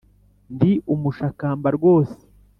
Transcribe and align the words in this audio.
ndi 0.53 0.71
umushakamba 0.93 1.67
rwose 1.77 2.19